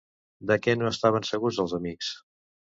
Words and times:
De 0.51 0.57
què 0.63 0.75
no 0.79 0.87
estaven 0.95 1.29
segurs 1.33 1.63
els 1.67 1.79
amics? 1.81 2.13